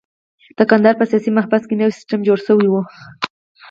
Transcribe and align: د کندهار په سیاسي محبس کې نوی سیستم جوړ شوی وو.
د 0.57 0.59
کندهار 0.69 0.95
په 0.99 1.05
سیاسي 1.11 1.29
محبس 1.37 1.63
کې 1.67 1.75
نوی 1.79 1.93
سیستم 1.97 2.19
جوړ 2.27 2.39
شوی 2.47 2.67
وو. 2.69 2.81